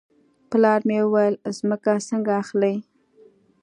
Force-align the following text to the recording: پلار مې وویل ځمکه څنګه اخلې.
پلار 0.49 0.79
مې 0.87 0.99
وویل 1.03 1.35
ځمکه 1.57 1.91
څنګه 2.09 2.31
اخلې. 2.41 2.75